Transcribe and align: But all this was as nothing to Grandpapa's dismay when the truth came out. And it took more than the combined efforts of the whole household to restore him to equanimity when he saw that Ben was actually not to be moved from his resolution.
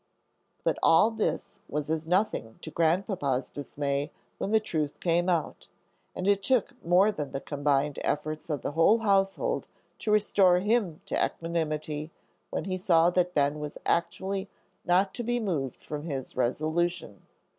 But 0.63 0.79
all 0.81 1.11
this 1.11 1.59
was 1.69 1.87
as 1.87 2.07
nothing 2.07 2.57
to 2.63 2.71
Grandpapa's 2.71 3.49
dismay 3.49 4.11
when 4.39 4.49
the 4.49 4.59
truth 4.59 4.99
came 4.99 5.29
out. 5.29 5.67
And 6.15 6.27
it 6.27 6.41
took 6.41 6.73
more 6.83 7.11
than 7.11 7.33
the 7.33 7.39
combined 7.39 7.99
efforts 8.03 8.49
of 8.49 8.63
the 8.63 8.71
whole 8.71 8.97
household 8.97 9.67
to 9.99 10.09
restore 10.11 10.57
him 10.57 11.01
to 11.05 11.23
equanimity 11.23 12.09
when 12.49 12.65
he 12.65 12.79
saw 12.79 13.11
that 13.11 13.35
Ben 13.35 13.59
was 13.59 13.77
actually 13.85 14.49
not 14.85 15.13
to 15.13 15.21
be 15.23 15.39
moved 15.39 15.83
from 15.83 16.05
his 16.05 16.35
resolution. 16.35 17.21